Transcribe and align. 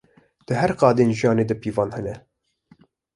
Di 0.45 0.53
her 0.61 0.71
qadên 0.79 1.11
jiyanê 1.19 1.45
de 1.49 1.55
pîvan 1.61 1.89
hene. 1.95 2.15